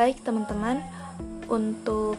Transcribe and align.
Baik 0.00 0.24
teman-teman, 0.24 0.80
untuk 1.52 2.16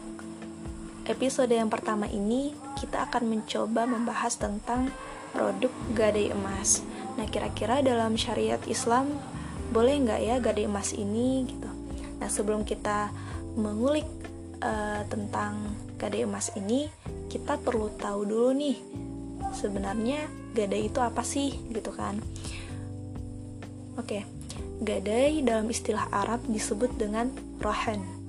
episode 1.02 1.50
yang 1.50 1.66
pertama 1.66 2.06
ini 2.06 2.54
kita 2.78 3.10
akan 3.10 3.26
mencoba 3.26 3.90
membahas 3.90 4.38
tentang 4.38 4.86
produk 5.34 5.74
gadai 5.90 6.30
emas. 6.30 6.86
Nah, 7.18 7.26
kira-kira 7.26 7.82
dalam 7.82 8.14
syariat 8.14 8.62
Islam 8.70 9.10
boleh 9.74 9.98
nggak 9.98 10.20
ya 10.22 10.38
gadai 10.38 10.70
emas 10.70 10.94
ini 10.94 11.42
gitu. 11.50 11.66
Nah, 12.22 12.30
sebelum 12.30 12.62
kita 12.62 13.10
mengulik 13.58 14.06
uh, 14.62 15.02
tentang 15.10 15.74
gadai 15.98 16.22
emas 16.22 16.54
ini, 16.54 16.86
kita 17.26 17.58
perlu 17.58 17.90
tahu 17.98 18.22
dulu 18.22 18.54
nih 18.62 18.78
sebenarnya 19.58 20.30
gadai 20.54 20.86
itu 20.86 21.02
apa 21.02 21.26
sih 21.26 21.50
gitu 21.74 21.90
kan. 21.90 22.22
Oke, 23.98 24.22
gadai 24.78 25.42
dalam 25.42 25.66
istilah 25.66 26.06
Arab 26.14 26.46
disebut 26.46 26.94
dengan 26.94 27.50
rohan 27.62 28.22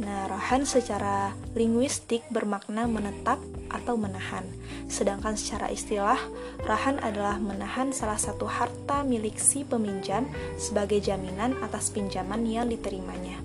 Nah, 0.00 0.24
rahan 0.32 0.64
secara 0.64 1.36
linguistik 1.52 2.24
bermakna 2.32 2.88
menetap 2.88 3.36
atau 3.68 4.00
menahan. 4.00 4.48
Sedangkan 4.88 5.36
secara 5.36 5.68
istilah, 5.68 6.16
rahan 6.64 6.96
adalah 7.04 7.36
menahan 7.36 7.92
salah 7.92 8.16
satu 8.16 8.48
harta 8.48 9.04
milik 9.04 9.36
si 9.36 9.60
peminjam 9.60 10.24
sebagai 10.56 11.04
jaminan 11.04 11.52
atas 11.60 11.92
pinjaman 11.92 12.48
yang 12.48 12.72
diterimanya. 12.72 13.44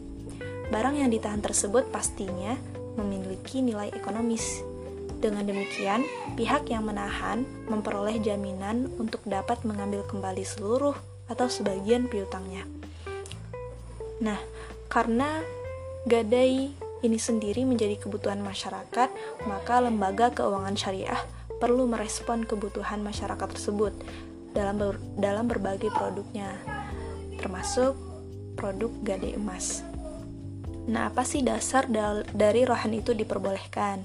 Barang 0.71 0.95
yang 0.95 1.11
ditahan 1.11 1.43
tersebut 1.43 1.91
pastinya 1.91 2.55
memiliki 2.95 3.59
nilai 3.59 3.91
ekonomis. 3.91 4.63
Dengan 5.19 5.43
demikian, 5.43 6.07
pihak 6.39 6.71
yang 6.71 6.87
menahan 6.87 7.43
memperoleh 7.67 8.15
jaminan 8.23 8.87
untuk 8.95 9.19
dapat 9.27 9.59
mengambil 9.67 10.07
kembali 10.07 10.47
seluruh 10.47 10.95
atau 11.27 11.51
sebagian 11.51 12.07
piutangnya. 12.07 12.63
Nah, 14.23 14.39
karena 14.95 15.43
gadai 16.07 16.71
ini 17.03 17.19
sendiri 17.19 17.67
menjadi 17.67 17.99
kebutuhan 17.99 18.39
masyarakat, 18.39 19.11
maka 19.43 19.83
lembaga 19.83 20.31
keuangan 20.31 20.79
syariah 20.79 21.19
perlu 21.59 21.83
merespon 21.83 22.47
kebutuhan 22.47 23.03
masyarakat 23.03 23.51
tersebut 23.51 23.91
dalam 24.55 24.79
ber, 24.79 24.95
dalam 25.19 25.51
berbagai 25.51 25.91
produknya, 25.91 26.55
termasuk 27.35 27.99
produk 28.55 28.87
gadai 29.03 29.35
emas. 29.35 29.83
Nah, 30.87 31.11
apa 31.11 31.27
sih 31.27 31.43
dasar 31.43 31.91
dal 31.91 32.23
dari 32.31 32.63
rohan 32.63 32.95
itu 32.95 33.11
diperbolehkan? 33.11 33.99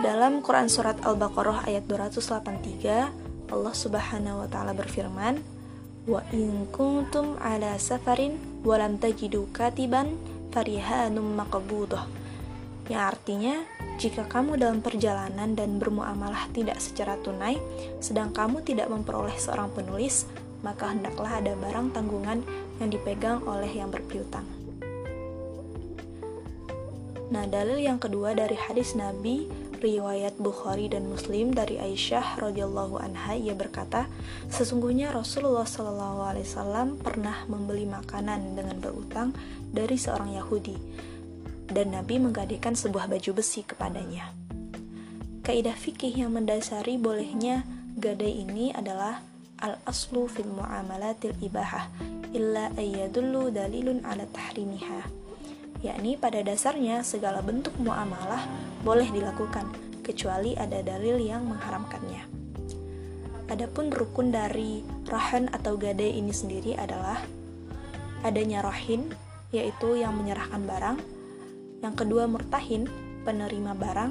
Dalam 0.00 0.40
Quran 0.40 0.72
surat 0.72 0.96
Al-Baqarah 1.04 1.68
ayat 1.68 1.84
283, 1.84 3.52
Allah 3.52 3.74
Subhanahu 3.76 4.44
wa 4.44 4.48
taala 4.48 4.72
berfirman, 4.72 5.44
"Wa 6.08 6.24
in 6.32 6.64
kuntum 6.72 7.36
ala 7.36 7.76
safarin 7.76 8.55
wa 8.66 8.82
lam 8.82 8.98
tajidu 8.98 9.46
katiban 9.54 10.18
farihanum 10.50 11.38
maqbudah 11.38 12.02
yang 12.90 13.02
artinya 13.14 13.62
jika 13.98 14.28
kamu 14.28 14.60
dalam 14.60 14.78
perjalanan 14.84 15.56
dan 15.56 15.80
bermuamalah 15.80 16.46
tidak 16.52 16.78
secara 16.78 17.16
tunai, 17.24 17.56
sedang 17.98 18.30
kamu 18.30 18.60
tidak 18.62 18.92
memperoleh 18.92 19.34
seorang 19.40 19.72
penulis, 19.72 20.28
maka 20.60 20.92
hendaklah 20.92 21.40
ada 21.40 21.56
barang 21.56 21.96
tanggungan 21.96 22.44
yang 22.78 22.92
dipegang 22.92 23.40
oleh 23.48 23.72
yang 23.72 23.88
berpiutang. 23.88 24.44
Nah, 27.26 27.42
dalil 27.50 27.82
yang 27.82 27.98
kedua 27.98 28.38
dari 28.38 28.54
hadis 28.54 28.94
Nabi 28.94 29.50
riwayat 29.78 30.40
Bukhari 30.40 30.88
dan 30.88 31.08
Muslim 31.08 31.52
dari 31.52 31.76
Aisyah 31.76 32.40
radhiyallahu 32.40 33.00
anha 33.00 33.36
ia 33.36 33.52
berkata, 33.52 34.08
sesungguhnya 34.48 35.12
Rasulullah 35.12 35.64
shallallahu 35.68 36.20
alaihi 36.26 36.46
wasallam 36.48 36.96
pernah 37.00 37.44
membeli 37.48 37.84
makanan 37.84 38.56
dengan 38.56 38.76
berutang 38.80 39.36
dari 39.70 39.96
seorang 39.96 40.36
Yahudi 40.36 40.76
dan 41.70 41.92
Nabi 41.92 42.22
menggadaikan 42.22 42.78
sebuah 42.78 43.10
baju 43.10 43.30
besi 43.36 43.66
kepadanya. 43.66 44.30
Kaidah 45.42 45.74
fikih 45.78 46.14
yang 46.14 46.34
mendasari 46.34 46.98
bolehnya 46.98 47.62
gadai 47.96 48.42
ini 48.42 48.74
adalah 48.74 49.22
al-aslu 49.62 50.26
fil 50.26 50.50
muamalatil 50.50 51.34
ibahah 51.40 51.88
illa 52.34 52.68
ayyadullu 52.76 53.54
dalilun 53.54 54.04
ala 54.04 54.28
tahrimiha 54.28 55.26
yakni 55.84 56.16
pada 56.16 56.40
dasarnya 56.40 57.04
segala 57.04 57.40
bentuk 57.44 57.72
muamalah 57.80 58.44
boleh 58.86 59.10
dilakukan 59.10 59.66
kecuali 60.06 60.54
ada 60.54 60.78
dalil 60.78 61.18
yang 61.18 61.42
mengharamkannya. 61.50 62.22
Adapun 63.50 63.90
rukun 63.90 64.30
dari 64.30 64.86
rahan 65.10 65.50
atau 65.50 65.74
gade 65.74 66.06
ini 66.06 66.30
sendiri 66.30 66.78
adalah 66.78 67.18
adanya 68.22 68.62
rohin, 68.62 69.10
yaitu 69.50 69.98
yang 69.98 70.14
menyerahkan 70.14 70.62
barang, 70.62 70.98
yang 71.82 71.94
kedua 71.98 72.30
murtahin, 72.30 72.86
penerima 73.26 73.74
barang, 73.74 74.10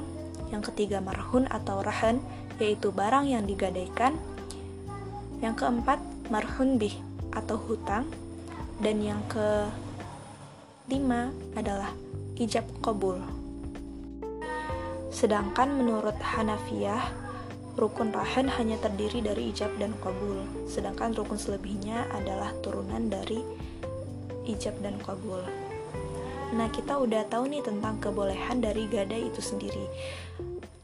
yang 0.52 0.59
ketiga 0.59 1.00
marhun 1.00 1.47
atau 1.47 1.80
rahan, 1.80 2.19
yaitu 2.59 2.92
barang 2.92 3.28
yang 3.28 3.47
digadaikan, 3.47 4.19
yang 5.40 5.56
keempat 5.56 6.00
marhun 6.28 6.75
bih 6.75 6.96
atau 7.31 7.59
hutang, 7.59 8.07
dan 8.80 9.00
yang 9.03 9.19
ke 9.31 9.68
5 10.88 11.59
adalah 11.59 11.92
ijab 12.40 12.63
qabul. 12.80 13.34
Sedangkan 15.15 15.79
menurut 15.79 16.19
Hanafiyah, 16.19 16.99
rukun 17.79 18.11
rahan 18.11 18.51
hanya 18.51 18.75
terdiri 18.83 19.23
dari 19.23 19.55
ijab 19.55 19.71
dan 19.79 19.95
qabul, 20.03 20.43
sedangkan 20.67 21.15
rukun 21.15 21.39
selebihnya 21.39 22.03
adalah 22.11 22.51
turunan 22.59 23.07
dari 23.07 23.39
ijab 24.43 24.75
dan 24.83 24.99
qabul. 24.99 25.39
Nah, 26.51 26.67
kita 26.67 26.99
udah 26.99 27.23
tahu 27.31 27.47
nih 27.47 27.63
tentang 27.63 27.95
kebolehan 28.03 28.59
dari 28.59 28.91
gadai 28.91 29.31
itu 29.31 29.39
sendiri. 29.39 29.87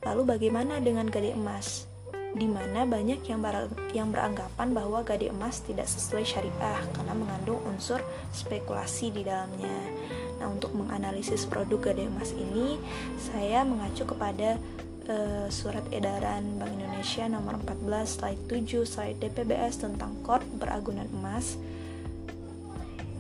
Lalu 0.07 0.23
bagaimana 0.23 0.79
dengan 0.79 1.11
gadai 1.11 1.35
emas? 1.35 1.90
Di 2.31 2.47
mana 2.47 2.87
banyak 2.87 3.27
yang, 3.27 3.43
ber 3.43 3.67
yang 3.91 4.07
beranggapan 4.07 4.71
bahwa 4.71 5.03
gade 5.03 5.27
emas 5.27 5.59
tidak 5.67 5.91
sesuai 5.91 6.23
syariah 6.23 6.79
karena 6.95 7.11
mengandung 7.11 7.59
unsur 7.67 7.99
spekulasi 8.31 9.11
di 9.11 9.27
dalamnya. 9.27 9.77
Nah, 10.39 10.47
untuk 10.47 10.71
menganalisis 10.71 11.43
produk 11.43 11.91
gade 11.91 12.07
emas 12.07 12.31
ini, 12.31 12.79
saya 13.19 13.67
mengacu 13.67 14.07
kepada 14.07 14.55
uh, 15.11 15.47
surat 15.51 15.83
edaran 15.91 16.55
Bank 16.55 16.71
Indonesia 16.71 17.27
nomor 17.27 17.59
14 17.67 18.07
slide 18.07 18.41
7 18.47 18.87
slide 18.87 19.17
DPBS 19.19 19.83
tentang 19.83 20.15
kord 20.23 20.45
beragunan 20.55 21.07
emas 21.11 21.59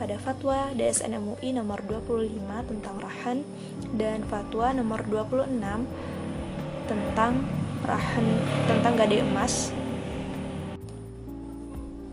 pada 0.01 0.17
fatwa 0.17 0.73
DSN 0.73 1.13
MUI 1.21 1.53
nomor 1.53 1.85
25 1.85 2.41
tentang 2.73 2.95
rahan 2.97 3.45
dan 3.93 4.25
fatwa 4.25 4.73
nomor 4.73 5.05
26 5.05 5.61
tentang 6.89 7.60
rahan 7.85 8.25
tentang 8.69 8.93
gade 8.97 9.21
emas 9.21 9.73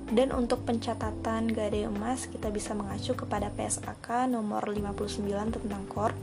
dan 0.08 0.32
untuk 0.32 0.64
pencatatan 0.64 1.52
gade 1.52 1.84
emas 1.84 2.32
kita 2.32 2.48
bisa 2.48 2.72
mengacu 2.72 3.12
kepada 3.12 3.52
PSAK 3.52 4.32
nomor 4.32 4.64
59 4.64 5.20
tentang 5.52 5.84
KOR, 5.92 6.16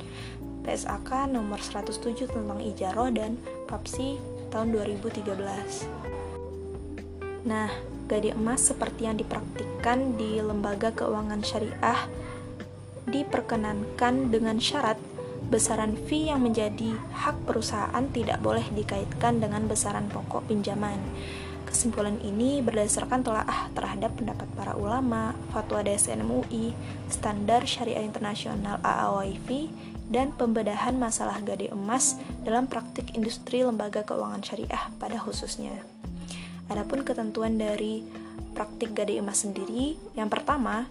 PSAK 0.66 1.29
nomor 1.29 1.61
107 1.61 2.25
tentang 2.25 2.57
Ijaroh 2.66 3.13
dan 3.13 3.38
PAPSI 3.69 4.17
tahun 4.50 4.73
2013. 4.73 7.45
Nah, 7.45 7.69
gade 8.09 8.34
emas 8.34 8.73
seperti 8.73 9.05
yang 9.05 9.22
dipraktikkan 9.22 10.17
di 10.17 10.41
lembaga 10.41 10.89
keuangan 10.89 11.45
syariah 11.45 12.09
diperkenankan 13.05 14.34
dengan 14.34 14.57
syarat 14.57 14.97
besaran 15.50 15.94
fee 15.94 16.33
yang 16.33 16.41
menjadi 16.41 16.97
hak 17.13 17.45
perusahaan 17.45 18.06
tidak 18.09 18.41
boleh 18.41 18.66
dikaitkan 18.73 19.38
dengan 19.38 19.69
besaran 19.69 20.09
pokok 20.09 20.50
pinjaman. 20.50 20.97
Kesimpulan 21.66 22.17
ini 22.23 22.64
berdasarkan 22.64 23.25
telaah 23.25 23.67
terhadap 23.75 24.16
pendapat 24.16 24.47
para 24.55 24.73
ulama, 24.79 25.35
fatwa 25.52 25.84
DSN 25.84 26.23
MUI, 26.23 26.72
standar 27.11 27.67
syariah 27.67 28.05
internasional 28.05 28.79
AAWIV, 28.79 29.69
dan 30.08 30.31
pembedahan 30.37 30.96
masalah 30.96 31.41
gade 31.41 31.73
emas 31.73 32.16
dalam 32.46 32.69
praktik 32.69 33.17
industri 33.17 33.66
lembaga 33.66 34.05
keuangan 34.05 34.46
syariah 34.46 34.87
pada 35.02 35.17
khususnya. 35.17 35.73
Adapun 36.69 37.02
ketentuan 37.02 37.58
dari 37.58 38.05
praktik 38.53 38.93
gade 38.96 39.17
emas 39.17 39.43
sendiri, 39.43 39.97
yang 40.14 40.29
pertama, 40.29 40.87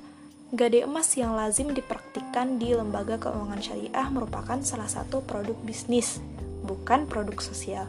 Gade 0.55 0.87
emas 0.87 1.11
yang 1.19 1.34
lazim 1.34 1.75
dipraktikkan 2.34 2.58
di 2.58 2.75
lembaga 2.75 3.14
keuangan 3.14 3.62
syariah 3.62 4.08
merupakan 4.10 4.58
salah 4.66 4.90
satu 4.90 5.22
produk 5.22 5.54
bisnis, 5.62 6.19
bukan 6.66 7.06
produk 7.06 7.38
sosial. 7.38 7.86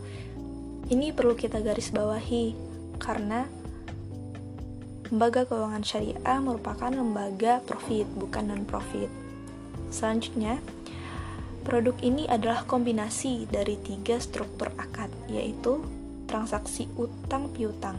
Ini 0.85 1.17
perlu 1.17 1.33
kita 1.33 1.65
garis 1.65 1.89
bawahi 1.89 2.53
karena 3.01 3.49
lembaga 5.09 5.49
keuangan 5.49 5.81
syariah 5.81 6.37
merupakan 6.37 6.93
lembaga 6.93 7.57
profit, 7.65 8.05
bukan 8.13 8.53
non-profit. 8.53 9.09
Selanjutnya, 9.89 10.61
produk 11.65 11.97
ini 12.05 12.29
adalah 12.29 12.69
kombinasi 12.69 13.49
dari 13.49 13.81
tiga 13.81 14.21
struktur 14.21 14.69
akad, 14.77 15.09
yaitu 15.25 15.81
transaksi 16.29 16.85
utang 17.01 17.49
piutang, 17.49 17.97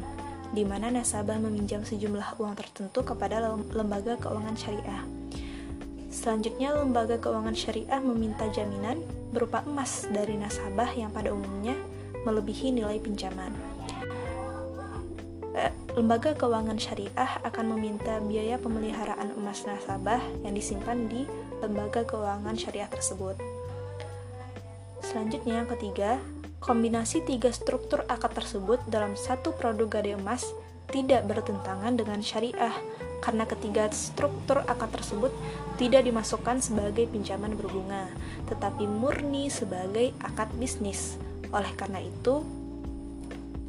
di 0.55 0.63
mana 0.63 0.95
nasabah 0.95 1.43
meminjam 1.43 1.83
sejumlah 1.83 2.39
uang 2.39 2.55
tertentu 2.55 3.03
kepada 3.03 3.43
lembaga 3.75 4.15
keuangan 4.23 4.55
syariah. 4.55 5.16
Selanjutnya, 6.27 6.75
lembaga 6.75 7.23
keuangan 7.23 7.55
syariah 7.55 8.03
meminta 8.03 8.51
jaminan 8.51 8.99
berupa 9.31 9.63
emas 9.63 10.11
dari 10.11 10.35
nasabah 10.35 10.91
yang 10.91 11.15
pada 11.15 11.31
umumnya 11.31 11.79
melebihi 12.27 12.75
nilai 12.75 12.99
pinjaman. 12.99 13.55
Eh, 15.55 15.71
lembaga 15.95 16.35
keuangan 16.35 16.83
syariah 16.83 17.31
akan 17.47 17.79
meminta 17.79 18.19
biaya 18.19 18.59
pemeliharaan 18.59 19.39
emas 19.39 19.71
nasabah 19.71 20.19
yang 20.43 20.59
disimpan 20.59 21.07
di 21.07 21.31
lembaga 21.63 22.03
keuangan 22.03 22.59
syariah 22.59 22.91
tersebut. 22.91 23.39
Selanjutnya, 25.07 25.63
yang 25.63 25.71
ketiga, 25.79 26.19
kombinasi 26.59 27.23
tiga 27.23 27.55
struktur 27.55 28.03
akad 28.11 28.35
tersebut 28.35 28.83
dalam 28.91 29.15
satu 29.15 29.55
produk 29.55 30.03
gade 30.03 30.19
emas 30.19 30.43
tidak 30.91 31.23
bertentangan 31.31 31.95
dengan 31.95 32.19
syariah 32.19 32.75
karena 33.27 33.43
ketiga 33.43 33.91
struktur 33.91 34.63
akad 34.71 34.95
tersebut 34.95 35.35
tidak 35.75 36.07
dimasukkan 36.07 36.63
sebagai 36.63 37.11
pinjaman 37.11 37.59
berbunga, 37.59 38.07
tetapi 38.47 38.87
murni 38.87 39.51
sebagai 39.51 40.15
akad 40.23 40.47
bisnis. 40.55 41.19
Oleh 41.51 41.75
karena 41.75 41.99
itu, 41.99 42.47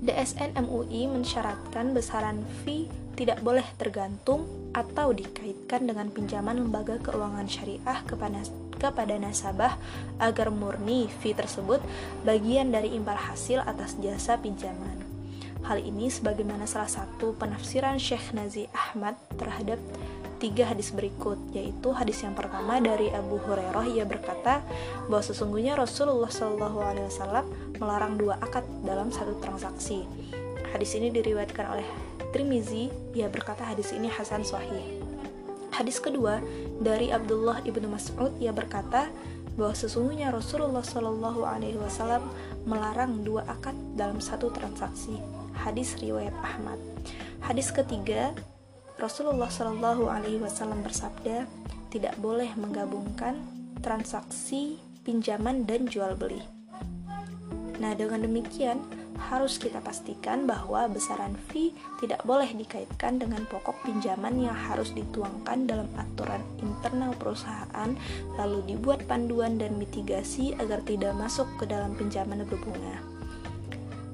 DSN 0.05 0.53
MUI 0.61 1.09
mensyaratkan 1.09 1.97
besaran 1.97 2.45
fee 2.61 2.85
tidak 3.17 3.41
boleh 3.41 3.65
tergantung 3.81 4.45
atau 4.77 5.09
dikaitkan 5.09 5.89
dengan 5.89 6.13
pinjaman 6.13 6.61
lembaga 6.61 7.01
keuangan 7.01 7.49
syariah 7.49 8.05
kepada 8.05 8.45
kepada 8.77 9.17
nasabah 9.17 9.73
agar 10.21 10.53
murni 10.53 11.09
fee 11.09 11.33
tersebut 11.33 11.81
bagian 12.21 12.69
dari 12.69 12.93
imbal 12.93 13.17
hasil 13.17 13.65
atas 13.65 13.97
jasa 13.97 14.37
pinjaman. 14.37 15.06
Hal 15.67 15.83
ini 15.83 16.07
sebagaimana 16.07 16.63
salah 16.63 16.87
satu 16.87 17.35
penafsiran 17.35 17.99
Syekh 17.99 18.31
Nazi 18.31 18.71
Ahmad 18.71 19.19
terhadap 19.35 19.75
tiga 20.39 20.63
hadis 20.71 20.95
berikut, 20.95 21.35
yaitu 21.51 21.91
hadis 21.91 22.23
yang 22.23 22.39
pertama 22.39 22.79
dari 22.79 23.11
Abu 23.11 23.35
Hurairah 23.35 23.83
ia 23.91 24.07
berkata 24.07 24.63
bahwa 25.11 25.19
sesungguhnya 25.19 25.75
Rasulullah 25.75 26.31
Shallallahu 26.31 26.79
Alaihi 26.79 27.11
Wasallam 27.11 27.45
melarang 27.83 28.15
dua 28.15 28.39
akad 28.39 28.63
dalam 28.87 29.11
satu 29.11 29.35
transaksi. 29.43 30.07
Hadis 30.71 30.95
ini 30.95 31.11
diriwayatkan 31.11 31.67
oleh 31.67 31.87
Trimizi, 32.31 32.87
ia 33.11 33.27
berkata 33.27 33.67
hadis 33.67 33.91
ini 33.91 34.07
Hasan 34.07 34.47
Sahih. 34.47 35.03
Hadis 35.75 35.99
kedua 35.99 36.39
dari 36.79 37.11
Abdullah 37.11 37.59
ibnu 37.67 37.91
Mas'ud 37.91 38.31
ia 38.39 38.55
berkata 38.55 39.11
bahwa 39.59 39.75
sesungguhnya 39.75 40.31
Rasulullah 40.31 40.85
Shallallahu 40.85 41.43
Alaihi 41.43 41.75
Wasallam 41.75 42.23
melarang 42.63 43.19
dua 43.27 43.43
akad 43.51 43.75
dalam 43.99 44.23
satu 44.23 44.47
transaksi 44.47 45.36
hadis 45.57 45.97
riwayat 45.97 46.33
Ahmad. 46.45 46.77
Hadis 47.41 47.73
ketiga, 47.73 48.33
Rasulullah 48.97 49.49
Shallallahu 49.49 50.09
Alaihi 50.09 50.41
Wasallam 50.41 50.81
bersabda, 50.81 51.45
tidak 51.93 52.17
boleh 52.17 52.49
menggabungkan 52.57 53.41
transaksi 53.81 54.81
pinjaman 55.05 55.63
dan 55.69 55.85
jual 55.87 56.17
beli. 56.17 56.41
Nah, 57.77 57.93
dengan 57.93 58.25
demikian 58.25 58.81
harus 59.17 59.57
kita 59.57 59.81
pastikan 59.81 60.45
bahwa 60.45 60.85
besaran 60.89 61.33
fee 61.49 61.73
tidak 61.97 62.21
boleh 62.21 62.49
dikaitkan 62.53 63.17
dengan 63.17 63.45
pokok 63.49 63.81
pinjaman 63.85 64.37
yang 64.37 64.53
harus 64.53 64.93
dituangkan 64.93 65.65
dalam 65.65 65.89
aturan 65.97 66.41
internal 66.61 67.13
perusahaan, 67.17 67.89
lalu 68.37 68.61
dibuat 68.69 69.05
panduan 69.09 69.57
dan 69.57 69.77
mitigasi 69.81 70.53
agar 70.61 70.85
tidak 70.85 71.17
masuk 71.17 71.49
ke 71.57 71.65
dalam 71.65 71.97
pinjaman 71.97 72.45
berbunga. 72.45 73.16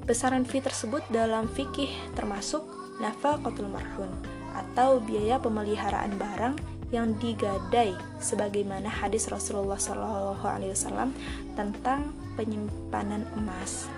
Besaran 0.04 0.44
fee 0.44 0.60
tersebut 0.60 1.00
dalam 1.08 1.48
fikih 1.48 1.88
termasuk 2.12 2.60
nafaqatul 3.00 3.72
marhun 3.72 4.12
atau 4.52 5.00
biaya 5.00 5.40
pemeliharaan 5.40 6.20
barang 6.20 6.54
yang 6.92 7.16
digadai 7.16 7.96
sebagaimana 8.20 8.86
hadis 8.86 9.32
Rasulullah 9.32 9.80
wasallam 9.80 11.16
tentang 11.56 12.12
penyimpanan 12.36 13.24
emas. 13.32 13.88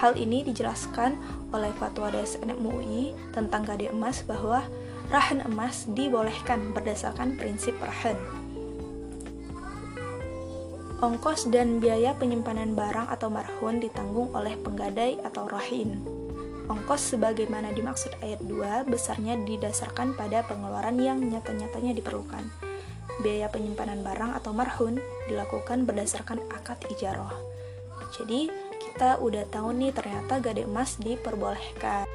Hal 0.00 0.16
ini 0.16 0.40
dijelaskan 0.40 1.16
oleh 1.52 1.72
fatwa 1.76 2.08
DSN 2.08 2.56
MUI 2.56 3.12
tentang 3.36 3.68
gade 3.68 3.92
emas 3.92 4.24
bahwa 4.24 4.64
rahan 5.12 5.44
emas 5.44 5.84
dibolehkan 5.92 6.72
berdasarkan 6.72 7.36
prinsip 7.36 7.76
rahan 7.84 8.45
Ongkos 10.96 11.52
dan 11.52 11.76
biaya 11.76 12.16
penyimpanan 12.16 12.72
barang 12.72 13.12
atau 13.12 13.28
marhun 13.28 13.84
ditanggung 13.84 14.32
oleh 14.32 14.56
penggadai 14.56 15.20
atau 15.28 15.44
rohin. 15.44 16.00
Ongkos 16.72 17.12
sebagaimana 17.12 17.68
dimaksud 17.76 18.16
ayat 18.24 18.40
2 18.40 18.88
besarnya 18.88 19.36
didasarkan 19.36 20.16
pada 20.16 20.40
pengeluaran 20.48 20.96
yang 20.96 21.20
nyata-nyatanya 21.20 21.92
diperlukan. 22.00 22.48
Biaya 23.20 23.52
penyimpanan 23.52 24.00
barang 24.00 24.40
atau 24.40 24.56
marhun 24.56 24.96
dilakukan 25.28 25.84
berdasarkan 25.84 26.40
akad 26.48 26.80
ijaroh. 26.88 27.44
Jadi, 28.16 28.48
kita 28.80 29.20
udah 29.20 29.44
tahu 29.52 29.76
nih 29.76 29.92
ternyata 29.92 30.40
gade 30.40 30.64
emas 30.64 30.96
diperbolehkan. 30.96 32.05